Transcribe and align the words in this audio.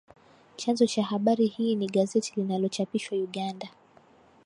Chanzo 0.57 0.85
cha 0.85 1.03
habari 1.03 1.47
hii 1.47 1.75
ni 1.75 1.87
gazeti 1.87 2.33
linalochapishwa 2.35 3.17
Uganda 3.17 3.69